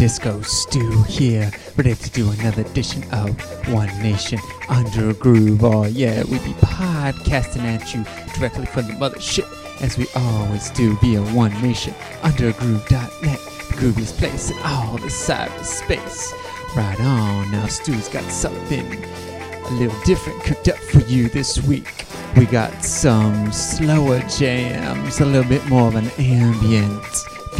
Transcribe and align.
Disco 0.00 0.40
Stu 0.40 1.02
here, 1.02 1.50
ready 1.76 1.94
to 1.94 2.10
do 2.12 2.30
another 2.30 2.62
edition 2.62 3.04
of 3.12 3.38
One 3.68 3.86
Nation 4.02 4.38
Under 4.70 5.10
a 5.10 5.12
Groove. 5.12 5.62
Oh, 5.62 5.84
yeah, 5.84 6.24
we 6.24 6.38
be 6.38 6.54
podcasting 6.54 7.64
at 7.64 7.92
you 7.92 8.02
directly 8.32 8.64
from 8.64 8.86
the 8.86 8.94
mothership, 8.94 9.46
as 9.82 9.98
we 9.98 10.06
always 10.16 10.70
do 10.70 10.96
via 11.00 11.20
One 11.34 11.52
Nation 11.60 11.94
Under 12.22 12.48
a 12.48 12.52
Groove.net, 12.54 13.10
the 13.20 13.74
grooviest 13.74 14.16
place 14.16 14.50
in 14.50 14.56
all 14.64 14.96
the 14.96 15.08
cyberspace. 15.08 16.32
Right 16.74 16.98
on, 17.02 17.50
now 17.50 17.66
Stu's 17.66 18.08
got 18.08 18.24
something 18.24 19.04
a 19.04 19.70
little 19.72 20.00
different 20.04 20.42
cooked 20.44 20.68
up 20.68 20.78
for 20.78 21.00
you 21.00 21.28
this 21.28 21.62
week. 21.64 22.06
We 22.38 22.46
got 22.46 22.82
some 22.82 23.52
slower 23.52 24.20
jams, 24.20 25.20
a 25.20 25.26
little 25.26 25.46
bit 25.46 25.66
more 25.66 25.88
of 25.88 25.96
an 25.96 26.08
ambient 26.16 27.04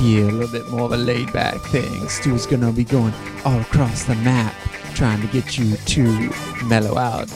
feel, 0.01 0.31
a 0.31 0.33
little 0.33 0.49
bit 0.49 0.67
more 0.71 0.83
of 0.83 0.93
a 0.93 0.97
laid 0.97 1.31
back 1.31 1.61
thing. 1.67 2.09
Stu's 2.09 2.47
gonna 2.47 2.73
be 2.73 2.85
going 2.85 3.13
all 3.45 3.61
across 3.61 4.05
the 4.05 4.15
map 4.17 4.55
trying 4.95 5.21
to 5.21 5.27
get 5.27 5.59
you 5.59 5.77
to 5.77 6.33
mellow 6.65 6.97
out. 6.97 7.29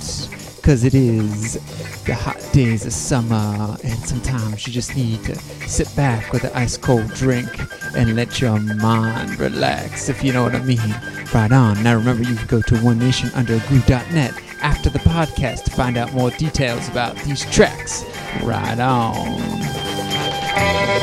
Cause 0.62 0.82
it 0.82 0.94
is 0.94 1.54
the 2.06 2.14
hot 2.14 2.40
days 2.52 2.86
of 2.86 2.94
summer, 2.94 3.76
and 3.84 3.98
sometimes 4.06 4.66
you 4.66 4.72
just 4.72 4.96
need 4.96 5.22
to 5.24 5.36
sit 5.68 5.94
back 5.94 6.32
with 6.32 6.44
an 6.44 6.52
ice 6.54 6.78
cold 6.78 7.06
drink 7.12 7.50
and 7.96 8.16
let 8.16 8.40
your 8.40 8.58
mind 8.58 9.38
relax, 9.38 10.08
if 10.08 10.24
you 10.24 10.32
know 10.32 10.42
what 10.42 10.54
I 10.54 10.62
mean. 10.62 10.78
Right 11.34 11.52
on. 11.52 11.82
Now 11.82 11.96
remember, 11.96 12.22
you 12.22 12.34
can 12.34 12.46
go 12.46 12.62
to 12.62 12.74
onenationundergroove.net 12.76 14.34
after 14.62 14.88
the 14.88 15.00
podcast 15.00 15.64
to 15.64 15.70
find 15.70 15.98
out 15.98 16.14
more 16.14 16.30
details 16.30 16.88
about 16.88 17.14
these 17.24 17.44
tracks. 17.52 18.04
Right 18.42 18.80
on. 18.80 19.83
Oh 20.56 20.94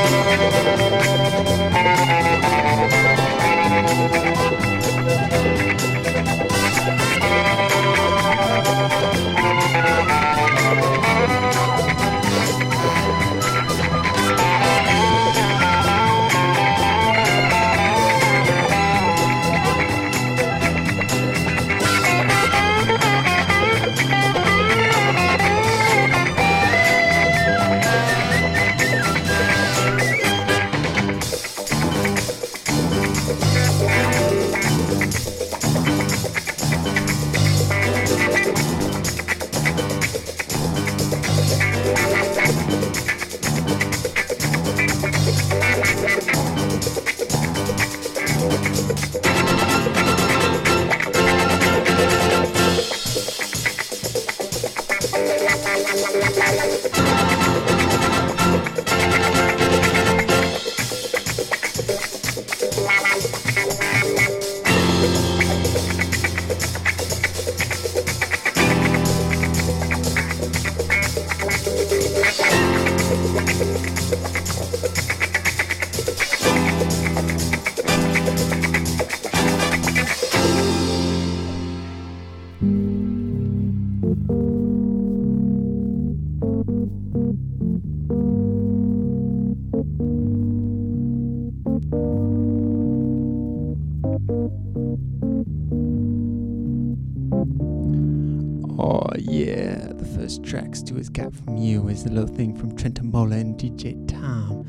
is 102.02 102.08
the 102.08 102.14
little 102.14 102.34
thing 102.34 102.56
from 102.56 102.72
Trentemoeller 102.72 103.40
and 103.40 103.56
DJ 103.56 104.08
Tom. 104.08 104.66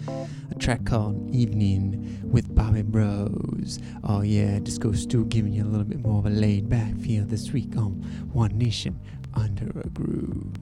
A 0.52 0.56
track 0.56 0.86
called 0.86 1.34
Evening 1.34 2.20
with 2.24 2.54
Bobi 2.54 2.84
Bros. 2.84 3.80
Oh 4.04 4.22
yeah, 4.22 4.60
Disco 4.60 4.92
Stu 4.92 5.26
giving 5.26 5.54
you 5.54 5.64
a 5.64 5.66
little 5.66 5.86
bit 5.86 6.00
more 6.00 6.20
of 6.20 6.26
a 6.26 6.30
laid 6.30 6.70
back 6.70 6.96
feel 6.98 7.26
this 7.26 7.52
week 7.52 7.76
on 7.76 7.94
One 8.34 8.56
Nation 8.58 9.00
Under 9.34 9.80
a 9.80 9.90
Groove. 9.90 10.54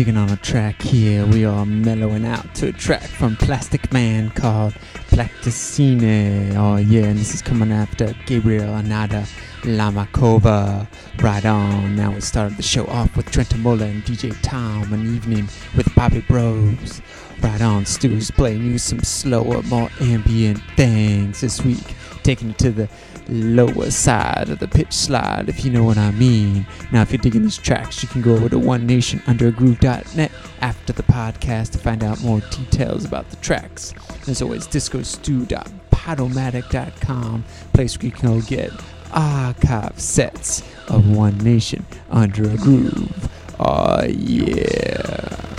Digging 0.00 0.16
on 0.16 0.30
a 0.30 0.36
track 0.38 0.80
here. 0.80 1.26
We 1.26 1.44
are 1.44 1.66
mellowing 1.66 2.24
out 2.24 2.54
to 2.54 2.68
a 2.68 2.72
track 2.72 3.02
from 3.02 3.36
Plastikman 3.36 4.34
called 4.34 4.72
Plasticene. 5.10 6.54
Oh, 6.56 6.78
yeah, 6.78 7.02
and 7.02 7.18
this 7.18 7.34
is 7.34 7.42
coming 7.42 7.70
after 7.70 8.14
Gabriel 8.24 8.72
Ananda 8.72 9.26
Lamakova. 9.60 10.86
Right 11.20 11.44
on. 11.44 11.96
Now 11.96 12.12
we 12.12 12.22
started 12.22 12.56
the 12.56 12.62
show 12.62 12.86
off 12.86 13.14
with 13.14 13.30
Trentemoeller 13.30 13.90
and 13.90 14.02
DJ 14.02 14.34
Tom, 14.40 14.90
an 14.94 15.14
evening 15.14 15.50
with 15.76 15.86
Bobi 15.90 16.26
Bros. 16.26 17.02
Right 17.42 17.60
on, 17.60 17.84
Stu's 17.84 18.30
playing 18.30 18.64
you 18.64 18.78
some 18.78 19.00
slower, 19.00 19.62
more 19.64 19.90
ambient 20.00 20.62
things 20.76 21.42
this 21.42 21.62
week, 21.62 21.94
taking 22.22 22.50
it 22.50 22.58
to 22.60 22.70
the 22.70 22.88
lower 23.30 23.90
side 23.90 24.50
of 24.50 24.58
the 24.58 24.68
pitch 24.68 24.92
slide, 24.92 25.48
if 25.48 25.64
you 25.64 25.70
know 25.70 25.84
what 25.84 25.96
I 25.98 26.10
mean. 26.12 26.66
Now, 26.92 27.02
if 27.02 27.12
you're 27.12 27.22
digging 27.22 27.42
these 27.42 27.58
tracks, 27.58 28.02
you 28.02 28.08
can 28.08 28.22
go 28.22 28.34
over 28.34 28.48
to 28.48 28.56
onenationundergroove.net 28.56 30.32
after 30.60 30.92
the 30.92 31.02
podcast 31.04 31.70
to 31.72 31.78
find 31.78 32.02
out 32.04 32.20
more 32.22 32.40
details 32.40 33.04
about 33.04 33.30
the 33.30 33.36
tracks. 33.36 33.94
As 34.26 34.42
always, 34.42 34.66
discostew.podomatic.com, 34.66 37.44
place 37.72 37.96
where 37.98 38.06
you 38.06 38.12
can 38.12 38.28
go 38.28 38.40
get 38.46 38.70
archive 39.12 39.98
sets 39.98 40.62
of 40.88 41.10
One 41.10 41.38
Nation 41.38 41.86
Under 42.10 42.50
a 42.50 42.56
Groove. 42.56 43.28
Oh, 43.58 44.04
yeah. 44.04 45.49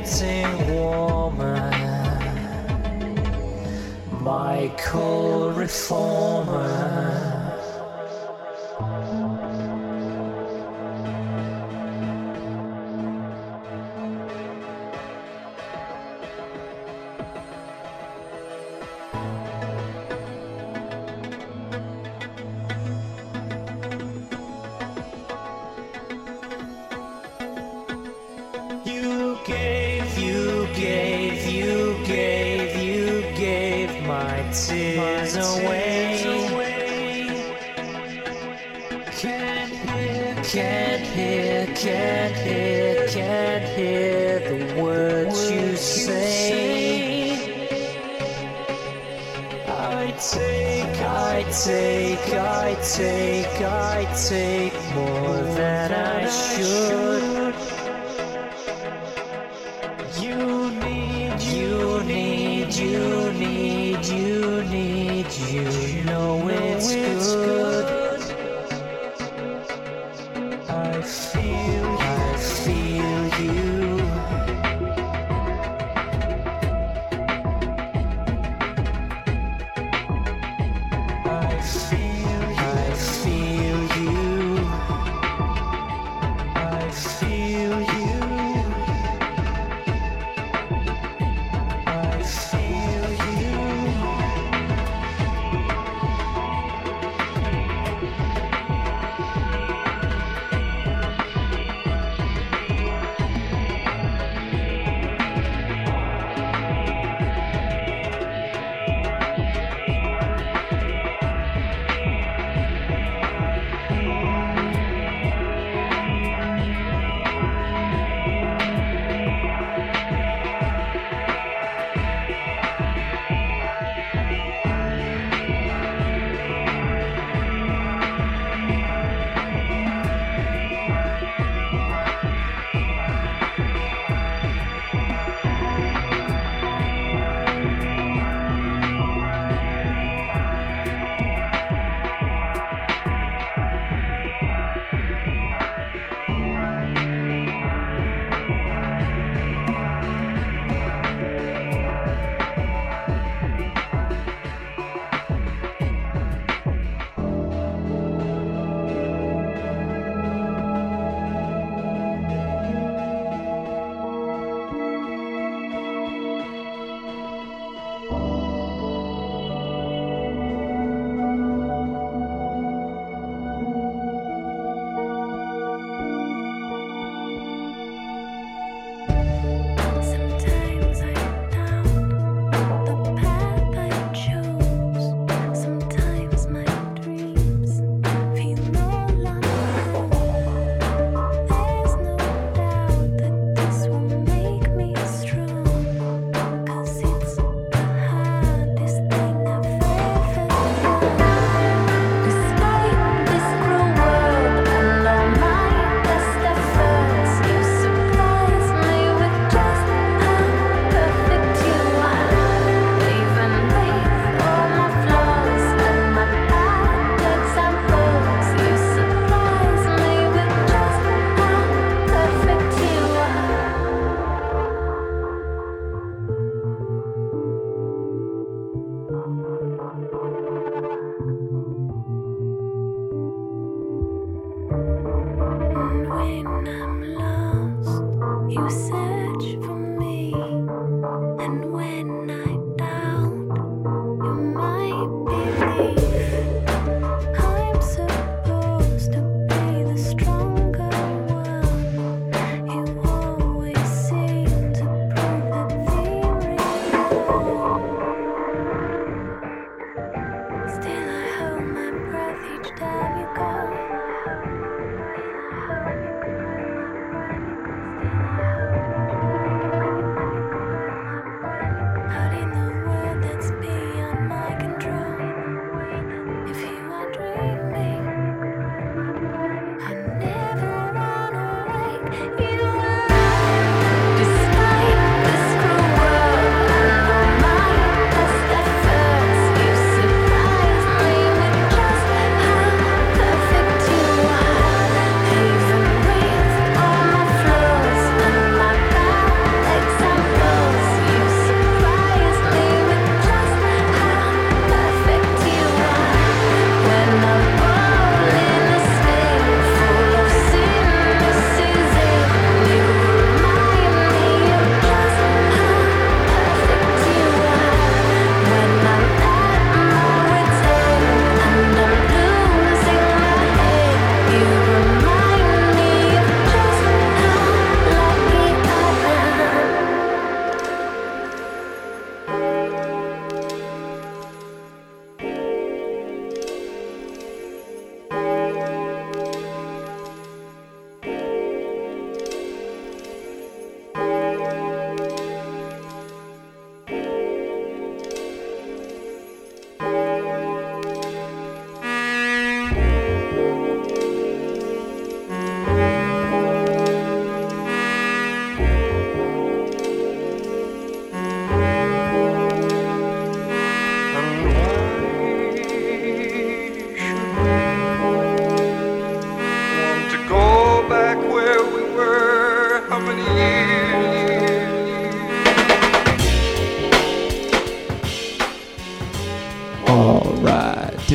Getting 0.00 0.74
warmer. 0.74 1.70
My 4.20 4.72
cold 4.76 5.56
reformer. 5.56 7.33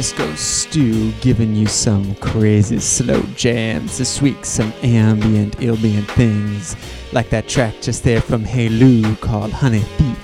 Disco 0.10 0.34
Stu 0.34 1.12
giving 1.22 1.54
you 1.54 1.68
some 1.68 2.16
crazy 2.16 2.80
slow 2.80 3.22
jams. 3.36 4.00
This 4.00 4.24
week, 4.24 4.44
some 4.44 4.74
ambient, 4.82 5.62
ambient 5.62 6.10
things, 6.10 6.76
like 7.14 7.30
that 7.30 7.48
track 7.48 7.76
just 7.80 8.04
there 8.04 8.20
from 8.20 8.44
Halou 8.44 9.20
called 9.22 9.52
Honeythief. 9.52 10.16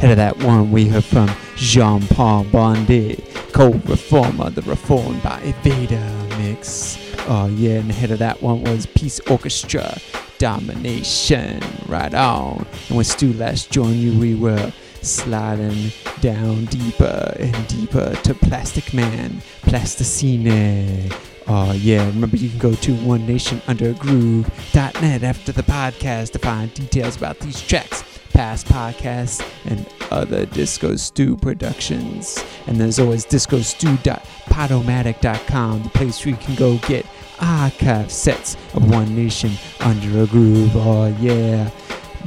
Head 0.00 0.10
of 0.10 0.16
that 0.16 0.36
one 0.38 0.72
we 0.72 0.88
heard 0.88 1.04
from 1.04 1.30
Jean 1.54 2.04
Paul 2.08 2.46
Bondy, 2.50 3.24
Cold 3.52 3.88
Reformer, 3.88 4.50
the 4.50 4.62
reformed 4.62 5.22
by 5.22 5.40
Evader 5.42 6.38
mix. 6.38 6.98
Oh, 7.28 7.46
yeah, 7.46 7.78
and 7.78 7.92
head 7.92 8.10
of 8.10 8.18
that 8.18 8.42
one 8.42 8.64
was 8.64 8.86
Peace 8.86 9.20
Orchestra, 9.30 9.98
Domination. 10.38 11.62
Right 11.86 12.12
on. 12.12 12.66
And 12.88 12.96
when 12.96 13.04
Stu 13.04 13.32
last 13.34 13.70
joined 13.70 14.00
you, 14.00 14.18
we 14.18 14.34
were 14.34 14.72
sliding 15.02 15.92
down 16.20 16.66
deeper 16.66 17.34
and 17.38 17.66
deeper 17.68 18.14
to 18.14 18.34
Plastic 18.34 18.92
Man, 18.92 19.40
Plasticene. 19.62 21.10
Oh, 21.46 21.72
yeah. 21.72 22.04
Remember, 22.06 22.36
you 22.36 22.50
can 22.50 22.58
go 22.58 22.74
to 22.74 22.94
One 22.96 23.26
Nation 23.26 23.62
Under 23.66 23.94
onenationundergroove.net 23.94 25.22
after 25.22 25.52
the 25.52 25.62
podcast 25.62 26.32
to 26.32 26.38
find 26.38 26.74
details 26.74 27.16
about 27.16 27.38
these 27.40 27.58
tracks, 27.60 28.04
past 28.34 28.66
podcasts, 28.66 29.42
and 29.64 29.86
other 30.10 30.44
Disco 30.46 30.96
Stu 30.96 31.36
productions. 31.36 32.44
And 32.66 32.76
there's 32.76 32.98
always 32.98 33.24
disco 33.24 33.58
discostu.podomatic.com, 33.58 35.82
the 35.82 35.88
place 35.90 36.24
where 36.24 36.34
you 36.34 36.40
can 36.40 36.54
go 36.54 36.78
get 36.78 37.04
archive 37.40 38.10
sets 38.12 38.56
of 38.74 38.88
One 38.90 39.16
Nation 39.16 39.52
Under 39.80 40.22
a 40.22 40.26
Groove. 40.26 40.76
Oh, 40.76 41.06
yeah. 41.20 41.70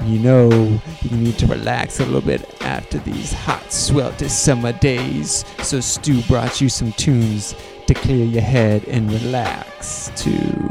You 0.06 0.20
know, 0.20 0.50
you 1.02 1.18
need 1.18 1.38
to 1.40 1.48
relax 1.48 2.00
a 2.00 2.06
little 2.06 2.22
bit 2.22 2.62
after 2.62 2.98
these 3.00 3.34
hot, 3.34 3.72
swelter 3.72 4.30
summer 4.30 4.74
days. 4.74 5.46
So, 5.62 5.80
Stu 5.80 6.22
brought 6.24 6.60
you 6.60 6.70
some 6.70 6.92
tunes 6.94 7.56
to 7.88 7.94
clear 7.94 8.26
your 8.26 8.42
head 8.42 8.84
and 8.86 9.12
relax 9.12 10.12
too. 10.16 10.71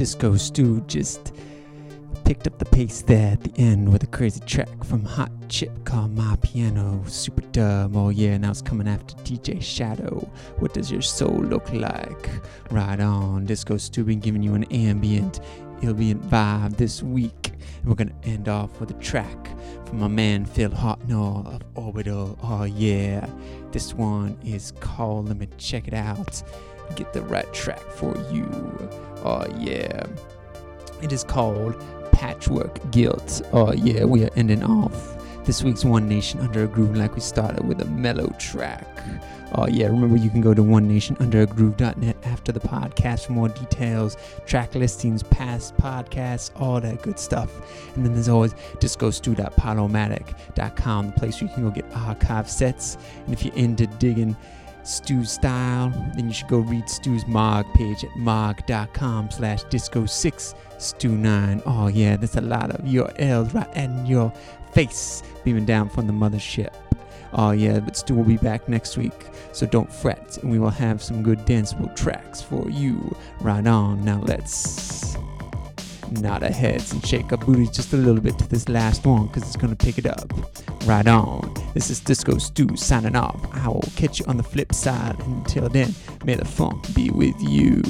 Disco 0.00 0.34
Stu 0.34 0.80
just 0.86 1.34
picked 2.24 2.46
up 2.46 2.58
the 2.58 2.64
pace 2.64 3.02
there 3.02 3.32
at 3.32 3.44
the 3.44 3.52
end 3.60 3.92
with 3.92 4.02
a 4.02 4.06
crazy 4.06 4.40
track 4.46 4.82
from 4.82 5.04
Hot 5.04 5.30
Chip 5.50 5.84
called 5.84 6.16
My 6.16 6.36
Piano, 6.40 7.04
super 7.06 7.42
dub. 7.52 7.94
Oh 7.94 8.08
yeah, 8.08 8.38
now 8.38 8.48
it's 8.48 8.62
coming 8.62 8.88
after 8.88 9.14
DJ 9.16 9.60
Shadow. 9.60 10.26
What 10.58 10.72
does 10.72 10.90
your 10.90 11.02
soul 11.02 11.36
look 11.42 11.70
like? 11.74 12.30
Right 12.70 12.98
on, 12.98 13.44
Disco 13.44 13.76
Stu 13.76 14.02
been 14.04 14.20
giving 14.20 14.42
you 14.42 14.54
an 14.54 14.64
ambient, 14.72 15.40
ambient 15.82 16.22
vibe 16.30 16.78
this 16.78 17.02
week. 17.02 17.52
And 17.82 17.84
we're 17.84 17.94
gonna 17.94 18.16
end 18.22 18.48
off 18.48 18.80
with 18.80 18.92
a 18.92 19.00
track 19.02 19.50
from 19.84 20.00
my 20.00 20.08
man 20.08 20.46
Phil 20.46 20.70
Hartnoll 20.70 21.46
of 21.46 21.60
Orbital. 21.74 22.38
Oh 22.42 22.64
yeah, 22.64 23.28
this 23.70 23.92
one 23.92 24.38
is 24.46 24.72
called. 24.80 25.28
Let 25.28 25.36
me 25.36 25.48
check 25.58 25.88
it 25.88 25.94
out. 25.94 26.42
Get 26.96 27.12
the 27.12 27.22
right 27.22 27.50
track 27.52 27.80
for 27.80 28.16
you. 28.30 28.46
Oh 29.24 29.46
yeah, 29.58 30.04
it 31.02 31.12
is 31.12 31.24
called 31.24 31.74
Patchwork 32.12 32.90
Guilt. 32.90 33.42
Oh 33.52 33.72
yeah, 33.72 34.04
we 34.04 34.24
are 34.24 34.30
ending 34.36 34.62
off 34.62 35.16
this 35.44 35.62
week's 35.62 35.84
One 35.84 36.08
Nation 36.08 36.40
Under 36.40 36.64
a 36.64 36.66
Groove 36.66 36.96
like 36.96 37.14
we 37.14 37.20
started 37.20 37.66
with 37.66 37.80
a 37.80 37.84
mellow 37.86 38.32
track. 38.38 38.86
Oh 39.54 39.66
yeah, 39.66 39.86
remember 39.86 40.16
you 40.16 40.30
can 40.30 40.40
go 40.40 40.54
to 40.54 40.62
onenationunderagroove.net 40.62 42.16
after 42.24 42.52
the 42.52 42.60
podcast 42.60 43.26
for 43.26 43.32
more 43.32 43.48
details, 43.48 44.16
track 44.46 44.76
listings, 44.76 45.24
past 45.24 45.76
podcasts, 45.76 46.52
all 46.60 46.80
that 46.80 47.02
good 47.02 47.18
stuff. 47.18 47.50
And 47.96 48.04
then 48.04 48.12
there's 48.14 48.28
always 48.28 48.54
discostu.podomatic.com, 48.78 51.06
the 51.06 51.12
place 51.12 51.40
where 51.40 51.48
you 51.48 51.54
can 51.54 51.64
go 51.64 51.70
get 51.70 51.84
archive 51.96 52.48
sets. 52.48 52.96
And 53.24 53.34
if 53.34 53.44
you're 53.44 53.54
into 53.54 53.88
digging 53.88 54.36
Stu's 54.82 55.32
style, 55.32 55.90
then 56.14 56.28
you 56.28 56.32
should 56.32 56.48
go 56.48 56.58
read 56.58 56.88
Stu's 56.88 57.26
Mog 57.26 57.66
page 57.74 58.04
at 58.04 58.16
mog.com 58.16 59.30
slash 59.30 59.64
disco6 59.64 60.54
stu9. 60.78 61.62
Oh 61.66 61.88
yeah, 61.88 62.16
there's 62.16 62.36
a 62.36 62.40
lot 62.40 62.70
of 62.70 62.84
URLs 62.84 63.54
right 63.54 63.76
in 63.76 64.06
your 64.06 64.32
face 64.72 65.22
beaming 65.44 65.66
down 65.66 65.88
from 65.88 66.06
the 66.06 66.12
mothership. 66.12 66.72
Oh 67.32 67.52
yeah, 67.52 67.78
but 67.78 67.96
Stu 67.96 68.14
will 68.14 68.24
be 68.24 68.38
back 68.38 68.68
next 68.68 68.96
week, 68.96 69.26
so 69.52 69.66
don't 69.66 69.92
fret, 69.92 70.38
and 70.38 70.50
we 70.50 70.58
will 70.58 70.70
have 70.70 71.02
some 71.02 71.22
good 71.22 71.40
danceable 71.40 71.94
tracks 71.94 72.42
for 72.42 72.68
you. 72.68 73.16
Right 73.40 73.66
on, 73.66 74.04
now 74.04 74.20
let's 74.26 75.16
nod 76.12 76.42
our 76.42 76.50
heads 76.50 76.92
and 76.92 77.04
shake 77.06 77.30
our 77.32 77.38
booties 77.38 77.70
just 77.70 77.92
a 77.92 77.96
little 77.96 78.20
bit 78.20 78.38
to 78.38 78.48
this 78.48 78.68
last 78.68 79.04
one, 79.06 79.26
because 79.26 79.42
it's 79.42 79.56
gonna 79.56 79.76
pick 79.76 79.98
it 79.98 80.06
up. 80.06 80.32
Right 80.86 81.06
on. 81.06 81.54
This 81.74 81.90
is 81.90 82.00
Disco 82.00 82.38
Stu 82.38 82.76
signing 82.76 83.16
off. 83.16 83.38
I 83.52 83.68
will 83.68 83.84
catch 83.96 84.18
you 84.18 84.26
on 84.26 84.36
the 84.36 84.42
flip 84.42 84.74
side. 84.74 85.18
Until 85.20 85.68
then, 85.68 85.94
may 86.24 86.34
the 86.34 86.44
funk 86.44 86.94
be 86.94 87.10
with 87.10 87.36
you. 87.40 87.82